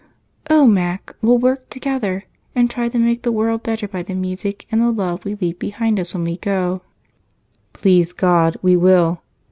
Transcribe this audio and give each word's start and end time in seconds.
"Oh, 0.49 0.65
Mac! 0.65 1.15
We'll 1.21 1.37
work 1.37 1.69
together 1.69 2.25
and 2.55 2.67
try 2.71 2.89
to 2.89 2.97
make 2.97 3.21
the 3.21 3.31
world 3.31 3.61
better 3.61 3.87
by 3.87 4.01
the 4.01 4.15
music 4.15 4.65
and 4.71 4.81
the 4.81 4.89
love 4.89 5.23
we 5.23 5.35
leave 5.35 5.59
behind 5.59 5.99
us 5.99 6.15
when 6.15 6.23
we 6.23 6.37
go." 6.37 6.81
"Please 7.73 8.11
God, 8.11 8.57
we 8.63 8.75
will!" 8.75 9.21